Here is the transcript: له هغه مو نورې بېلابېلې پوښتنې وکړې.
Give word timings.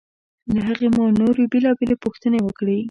له 0.53 0.59
هغه 0.69 0.87
مو 0.95 1.03
نورې 1.19 1.43
بېلابېلې 1.51 1.95
پوښتنې 2.03 2.39
وکړې. 2.43 2.77